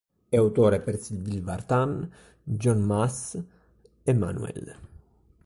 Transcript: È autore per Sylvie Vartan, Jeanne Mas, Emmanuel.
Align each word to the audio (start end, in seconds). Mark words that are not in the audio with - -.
È 0.29 0.35
autore 0.35 0.81
per 0.81 0.97
Sylvie 0.97 1.41
Vartan, 1.41 2.11
Jeanne 2.43 2.83
Mas, 2.83 3.37
Emmanuel. 4.01 4.75